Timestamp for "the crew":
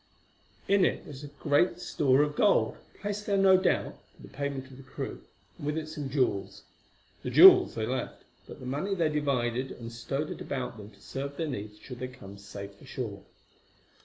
4.77-5.21